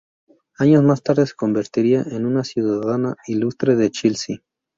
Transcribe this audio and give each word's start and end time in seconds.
Años 0.57 0.81
más 0.83 1.03
tarde 1.03 1.27
se 1.27 1.35
convertiría 1.35 2.01
en 2.01 2.25
una 2.25 2.43
ciudadana 2.43 3.17
ilustre 3.27 3.75
de 3.75 3.91
Chelsea. 3.91 4.37